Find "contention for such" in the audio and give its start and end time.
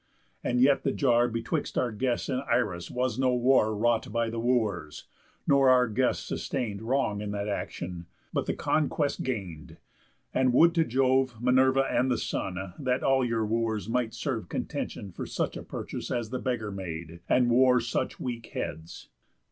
14.49-15.55